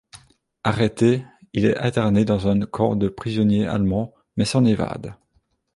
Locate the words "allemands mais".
3.67-4.45